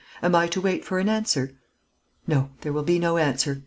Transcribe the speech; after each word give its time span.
Am 0.23 0.33
I 0.33 0.47
to 0.47 0.59
wait 0.59 0.83
for 0.83 0.97
an 0.97 1.07
answer?" 1.07 1.51
"No; 2.25 2.49
there 2.61 2.73
will 2.73 2.81
be 2.81 2.97
no 2.97 3.17
answer. 3.17 3.59